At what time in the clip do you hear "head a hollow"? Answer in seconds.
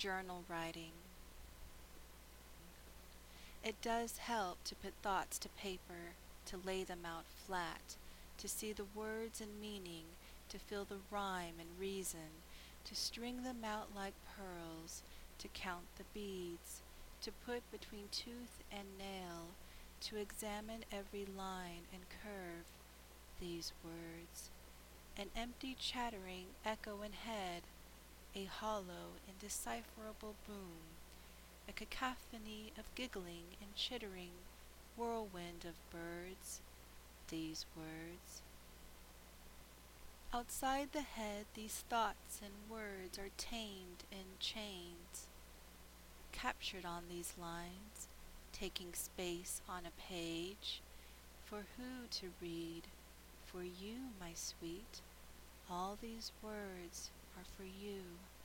27.12-29.18